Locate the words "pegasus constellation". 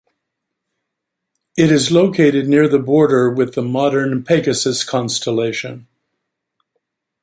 4.23-5.85